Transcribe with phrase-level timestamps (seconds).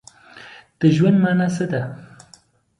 [0.79, 1.81] د ژوند مانا څه ده؟